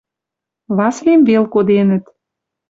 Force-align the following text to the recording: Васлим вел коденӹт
Васлим 0.77 1.21
вел 1.27 1.45
коденӹт 1.53 2.05